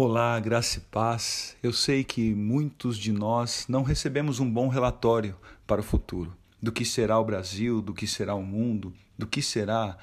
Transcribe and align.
Olá, 0.00 0.38
graça 0.38 0.78
e 0.78 0.80
paz. 0.80 1.56
Eu 1.60 1.72
sei 1.72 2.04
que 2.04 2.32
muitos 2.32 2.96
de 2.96 3.10
nós 3.10 3.66
não 3.68 3.82
recebemos 3.82 4.38
um 4.38 4.48
bom 4.48 4.68
relatório 4.68 5.34
para 5.66 5.80
o 5.80 5.82
futuro 5.82 6.36
do 6.62 6.70
que 6.70 6.84
será 6.84 7.18
o 7.18 7.24
Brasil, 7.24 7.82
do 7.82 7.92
que 7.92 8.06
será 8.06 8.32
o 8.36 8.42
mundo, 8.44 8.94
do 9.18 9.26
que 9.26 9.42
será 9.42 9.98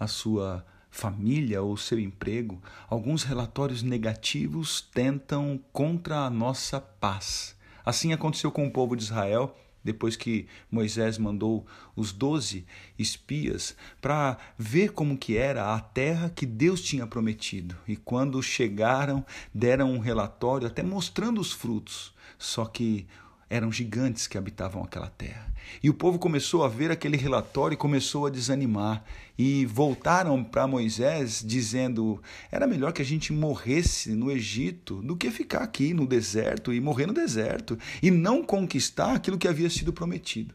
a 0.00 0.08
sua 0.08 0.66
família 0.90 1.62
ou 1.62 1.76
seu 1.76 1.96
emprego. 1.96 2.60
Alguns 2.90 3.22
relatórios 3.22 3.84
negativos 3.84 4.80
tentam 4.80 5.60
contra 5.72 6.22
a 6.22 6.30
nossa 6.30 6.80
paz. 6.80 7.56
Assim 7.84 8.12
aconteceu 8.12 8.50
com 8.50 8.66
o 8.66 8.72
povo 8.72 8.96
de 8.96 9.04
Israel 9.04 9.56
depois 9.86 10.16
que 10.16 10.46
Moisés 10.70 11.16
mandou 11.16 11.64
os 11.94 12.12
doze 12.12 12.66
espias 12.98 13.76
para 14.00 14.36
ver 14.58 14.90
como 14.92 15.16
que 15.16 15.36
era 15.36 15.72
a 15.74 15.80
terra 15.80 16.28
que 16.28 16.44
Deus 16.44 16.82
tinha 16.82 17.06
prometido. 17.06 17.76
E 17.86 17.96
quando 17.96 18.42
chegaram, 18.42 19.24
deram 19.54 19.92
um 19.92 19.98
relatório 19.98 20.66
até 20.66 20.82
mostrando 20.82 21.40
os 21.40 21.52
frutos. 21.52 22.12
Só 22.36 22.66
que 22.66 23.06
eram 23.48 23.70
gigantes 23.70 24.26
que 24.26 24.36
habitavam 24.36 24.82
aquela 24.82 25.08
terra. 25.08 25.52
E 25.82 25.90
o 25.90 25.94
povo 25.94 26.18
começou 26.18 26.64
a 26.64 26.68
ver 26.68 26.90
aquele 26.90 27.16
relatório 27.16 27.74
e 27.74 27.78
começou 27.78 28.26
a 28.26 28.30
desanimar. 28.30 29.04
E 29.38 29.66
voltaram 29.66 30.42
para 30.42 30.66
Moisés 30.66 31.42
dizendo: 31.44 32.22
era 32.50 32.66
melhor 32.66 32.92
que 32.92 33.02
a 33.02 33.04
gente 33.04 33.32
morresse 33.32 34.12
no 34.12 34.30
Egito 34.30 35.02
do 35.02 35.16
que 35.16 35.30
ficar 35.30 35.62
aqui 35.62 35.92
no 35.92 36.06
deserto 36.06 36.72
e 36.72 36.80
morrer 36.80 37.06
no 37.06 37.12
deserto 37.12 37.78
e 38.02 38.10
não 38.10 38.42
conquistar 38.42 39.14
aquilo 39.14 39.38
que 39.38 39.48
havia 39.48 39.70
sido 39.70 39.92
prometido. 39.92 40.54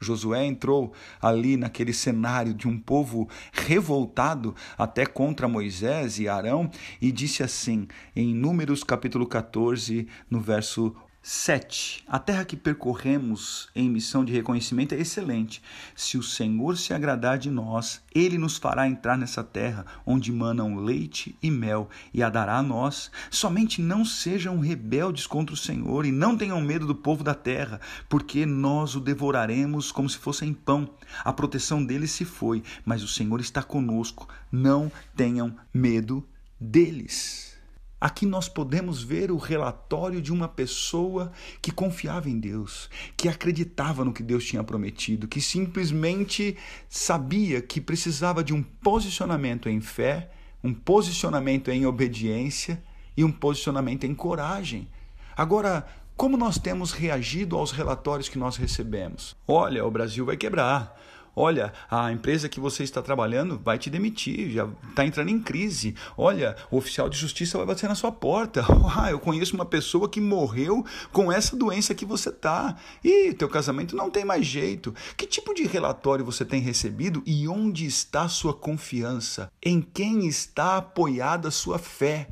Josué 0.00 0.44
entrou 0.44 0.92
ali 1.20 1.56
naquele 1.56 1.92
cenário 1.92 2.54
de 2.54 2.68
um 2.68 2.78
povo 2.78 3.28
revoltado 3.52 4.54
até 4.76 5.04
contra 5.04 5.48
Moisés 5.48 6.20
e 6.20 6.28
Arão 6.28 6.70
e 7.00 7.10
disse 7.10 7.42
assim, 7.42 7.88
em 8.14 8.32
Números 8.32 8.84
capítulo 8.84 9.26
14, 9.26 10.06
no 10.30 10.40
verso 10.40 10.94
7. 11.30 12.04
A 12.08 12.18
terra 12.18 12.42
que 12.42 12.56
percorremos 12.56 13.68
em 13.76 13.90
missão 13.90 14.24
de 14.24 14.32
reconhecimento 14.32 14.94
é 14.94 14.98
excelente. 14.98 15.62
Se 15.94 16.16
o 16.16 16.22
Senhor 16.22 16.78
se 16.78 16.94
agradar 16.94 17.36
de 17.36 17.50
nós, 17.50 18.00
ele 18.14 18.38
nos 18.38 18.56
fará 18.56 18.88
entrar 18.88 19.18
nessa 19.18 19.44
terra 19.44 19.84
onde 20.06 20.32
manam 20.32 20.76
leite 20.76 21.36
e 21.42 21.50
mel 21.50 21.90
e 22.14 22.22
a 22.22 22.30
dará 22.30 22.56
a 22.56 22.62
nós. 22.62 23.10
Somente 23.30 23.82
não 23.82 24.06
sejam 24.06 24.58
rebeldes 24.58 25.26
contra 25.26 25.52
o 25.52 25.58
Senhor 25.58 26.06
e 26.06 26.10
não 26.10 26.34
tenham 26.34 26.62
medo 26.62 26.86
do 26.86 26.94
povo 26.94 27.22
da 27.22 27.34
terra, 27.34 27.78
porque 28.08 28.46
nós 28.46 28.94
o 28.94 29.00
devoraremos 29.00 29.92
como 29.92 30.08
se 30.08 30.16
fossem 30.16 30.54
pão. 30.54 30.88
A 31.22 31.30
proteção 31.30 31.84
dele 31.84 32.06
se 32.06 32.24
foi, 32.24 32.62
mas 32.86 33.02
o 33.02 33.08
Senhor 33.08 33.38
está 33.38 33.62
conosco. 33.62 34.26
Não 34.50 34.90
tenham 35.14 35.54
medo 35.74 36.26
deles. 36.58 37.57
Aqui 38.00 38.24
nós 38.24 38.48
podemos 38.48 39.02
ver 39.02 39.30
o 39.32 39.36
relatório 39.36 40.22
de 40.22 40.32
uma 40.32 40.46
pessoa 40.46 41.32
que 41.60 41.72
confiava 41.72 42.30
em 42.30 42.38
Deus, 42.38 42.88
que 43.16 43.28
acreditava 43.28 44.04
no 44.04 44.12
que 44.12 44.22
Deus 44.22 44.44
tinha 44.44 44.62
prometido, 44.62 45.26
que 45.26 45.40
simplesmente 45.40 46.56
sabia 46.88 47.60
que 47.60 47.80
precisava 47.80 48.44
de 48.44 48.54
um 48.54 48.62
posicionamento 48.62 49.68
em 49.68 49.80
fé, 49.80 50.30
um 50.62 50.72
posicionamento 50.72 51.70
em 51.72 51.86
obediência 51.86 52.80
e 53.16 53.24
um 53.24 53.32
posicionamento 53.32 54.04
em 54.04 54.14
coragem. 54.14 54.88
Agora, 55.36 55.84
como 56.16 56.36
nós 56.36 56.56
temos 56.56 56.92
reagido 56.92 57.56
aos 57.56 57.72
relatórios 57.72 58.28
que 58.28 58.38
nós 58.38 58.56
recebemos? 58.56 59.36
Olha, 59.46 59.84
o 59.84 59.90
Brasil 59.90 60.24
vai 60.24 60.36
quebrar 60.36 60.96
Olha, 61.40 61.72
a 61.88 62.10
empresa 62.10 62.48
que 62.48 62.58
você 62.58 62.82
está 62.82 63.00
trabalhando 63.00 63.60
vai 63.62 63.78
te 63.78 63.88
demitir, 63.88 64.50
já 64.50 64.68
está 64.88 65.04
entrando 65.04 65.28
em 65.28 65.40
crise. 65.40 65.94
Olha, 66.16 66.56
o 66.68 66.76
oficial 66.76 67.08
de 67.08 67.16
justiça 67.16 67.56
vai 67.56 67.64
bater 67.64 67.88
na 67.88 67.94
sua 67.94 68.10
porta. 68.10 68.64
Ah, 68.98 69.10
eu 69.12 69.20
conheço 69.20 69.54
uma 69.54 69.66
pessoa 69.66 70.08
que 70.08 70.20
morreu 70.20 70.84
com 71.12 71.30
essa 71.30 71.54
doença 71.54 71.94
que 71.94 72.04
você 72.04 72.32
tá. 72.32 72.74
E 73.04 73.32
teu 73.32 73.48
casamento 73.48 73.94
não 73.94 74.10
tem 74.10 74.24
mais 74.24 74.44
jeito. 74.44 74.92
Que 75.16 75.24
tipo 75.24 75.54
de 75.54 75.64
relatório 75.64 76.24
você 76.24 76.44
tem 76.44 76.60
recebido 76.60 77.22
e 77.24 77.46
onde 77.46 77.86
está 77.86 78.26
sua 78.28 78.52
confiança? 78.52 79.52
Em 79.62 79.80
quem 79.80 80.26
está 80.26 80.78
apoiada 80.78 81.46
a 81.46 81.52
sua 81.52 81.78
fé? 81.78 82.28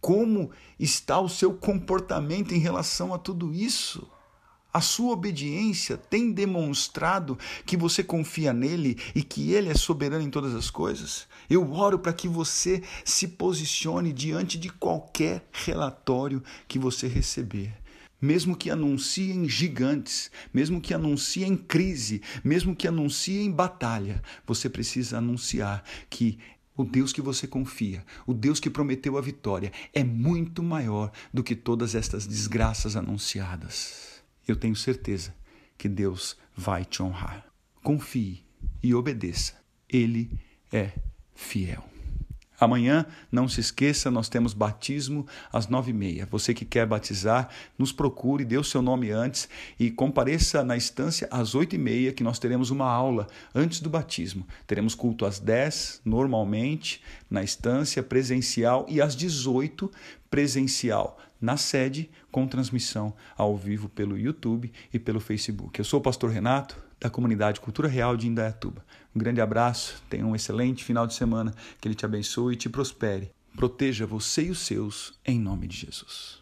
Como 0.00 0.50
está 0.78 1.20
o 1.20 1.28
seu 1.28 1.52
comportamento 1.52 2.54
em 2.54 2.58
relação 2.58 3.12
a 3.12 3.18
tudo 3.18 3.52
isso? 3.52 4.08
A 4.72 4.80
sua 4.80 5.14
obediência 5.14 5.96
tem 5.96 6.30
demonstrado 6.30 7.36
que 7.66 7.76
você 7.76 8.04
confia 8.04 8.52
nele 8.52 8.96
e 9.16 9.22
que 9.22 9.52
ele 9.52 9.68
é 9.68 9.74
soberano 9.74 10.22
em 10.22 10.30
todas 10.30 10.54
as 10.54 10.70
coisas? 10.70 11.26
Eu 11.48 11.72
oro 11.72 11.98
para 11.98 12.12
que 12.12 12.28
você 12.28 12.80
se 13.04 13.26
posicione 13.26 14.12
diante 14.12 14.56
de 14.56 14.68
qualquer 14.68 15.44
relatório 15.50 16.40
que 16.68 16.78
você 16.78 17.08
receber. 17.08 17.74
Mesmo 18.22 18.54
que 18.54 18.70
anunciem 18.70 19.48
gigantes, 19.48 20.30
mesmo 20.54 20.80
que 20.80 20.94
anunciem 20.94 21.56
crise, 21.56 22.22
mesmo 22.44 22.76
que 22.76 22.86
anunciem 22.86 23.50
batalha, 23.50 24.22
você 24.46 24.68
precisa 24.68 25.18
anunciar 25.18 25.82
que 26.08 26.38
o 26.76 26.84
Deus 26.84 27.12
que 27.12 27.20
você 27.20 27.44
confia, 27.48 28.04
o 28.24 28.32
Deus 28.32 28.60
que 28.60 28.70
prometeu 28.70 29.18
a 29.18 29.20
vitória, 29.20 29.72
é 29.92 30.04
muito 30.04 30.62
maior 30.62 31.10
do 31.34 31.42
que 31.42 31.56
todas 31.56 31.96
estas 31.96 32.24
desgraças 32.24 32.94
anunciadas 32.94 34.09
eu 34.50 34.56
tenho 34.56 34.76
certeza 34.76 35.34
que 35.76 35.88
Deus 35.88 36.36
vai 36.56 36.84
te 36.84 37.02
honrar. 37.02 37.46
Confie 37.82 38.44
e 38.82 38.94
obedeça. 38.94 39.54
Ele 39.88 40.38
é 40.72 40.92
fiel. 41.34 41.84
Amanhã, 42.60 43.06
não 43.32 43.48
se 43.48 43.58
esqueça, 43.58 44.10
nós 44.10 44.28
temos 44.28 44.52
batismo 44.52 45.26
às 45.50 45.66
nove 45.66 45.92
e 45.92 45.94
meia. 45.94 46.28
Você 46.30 46.52
que 46.52 46.66
quer 46.66 46.86
batizar, 46.86 47.48
nos 47.78 47.90
procure, 47.90 48.44
dê 48.44 48.58
o 48.58 48.62
seu 48.62 48.82
nome 48.82 49.10
antes 49.10 49.48
e 49.78 49.90
compareça 49.90 50.62
na 50.62 50.76
instância 50.76 51.26
às 51.30 51.54
oito 51.54 51.74
e 51.74 51.78
meia, 51.78 52.12
que 52.12 52.22
nós 52.22 52.38
teremos 52.38 52.70
uma 52.70 52.84
aula 52.84 53.26
antes 53.54 53.80
do 53.80 53.88
batismo. 53.88 54.46
Teremos 54.66 54.94
culto 54.94 55.24
às 55.24 55.40
dez, 55.40 56.02
normalmente, 56.04 57.02
na 57.30 57.42
instância 57.42 58.02
presencial, 58.02 58.84
e 58.90 59.00
às 59.00 59.16
dezoito, 59.16 59.90
presencial 60.30 61.18
na 61.40 61.56
sede, 61.56 62.10
com 62.30 62.46
transmissão 62.46 63.14
ao 63.36 63.56
vivo 63.56 63.88
pelo 63.88 64.18
YouTube 64.18 64.70
e 64.92 64.98
pelo 64.98 65.18
Facebook. 65.18 65.80
Eu 65.80 65.84
sou 65.84 65.98
o 65.98 66.02
pastor 66.02 66.30
Renato, 66.30 66.76
da 67.00 67.08
comunidade 67.08 67.60
Cultura 67.60 67.88
Real 67.88 68.16
de 68.16 68.28
Indaiatuba. 68.28 68.84
Um 69.14 69.18
grande 69.18 69.40
abraço, 69.40 70.02
tenha 70.10 70.26
um 70.26 70.36
excelente 70.36 70.84
final 70.84 71.06
de 71.06 71.14
semana, 71.14 71.54
que 71.80 71.88
Ele 71.88 71.94
te 71.94 72.04
abençoe 72.04 72.54
e 72.54 72.56
te 72.56 72.68
prospere. 72.68 73.32
Proteja 73.56 74.06
você 74.06 74.44
e 74.44 74.50
os 74.50 74.60
seus, 74.60 75.18
em 75.24 75.38
nome 75.40 75.66
de 75.66 75.76
Jesus. 75.78 76.40